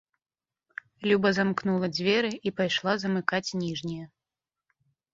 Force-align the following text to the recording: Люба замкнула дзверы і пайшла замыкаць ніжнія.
Люба 1.11 1.33
замкнула 1.39 1.91
дзверы 1.97 2.33
і 2.39 2.49
пайшла 2.63 2.97
замыкаць 3.05 3.47
ніжнія. 3.63 4.05